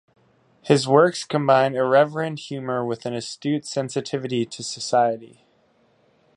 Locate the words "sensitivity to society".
3.67-5.45